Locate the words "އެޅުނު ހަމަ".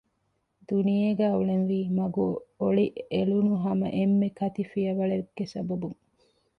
3.13-3.87